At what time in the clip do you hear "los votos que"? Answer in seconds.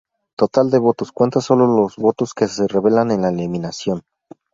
1.67-2.47